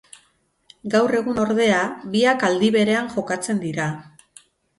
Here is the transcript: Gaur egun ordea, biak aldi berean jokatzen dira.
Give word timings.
Gaur 0.93 1.17
egun 1.17 1.41
ordea, 1.43 1.81
biak 2.15 2.47
aldi 2.49 2.71
berean 2.77 3.13
jokatzen 3.13 3.61
dira. 3.69 3.87